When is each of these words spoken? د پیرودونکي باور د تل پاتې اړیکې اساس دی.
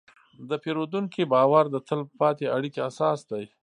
د 0.49 0.51
پیرودونکي 0.63 1.23
باور 1.33 1.65
د 1.71 1.75
تل 1.87 2.01
پاتې 2.19 2.45
اړیکې 2.55 2.81
اساس 2.89 3.19
دی. 3.31 3.43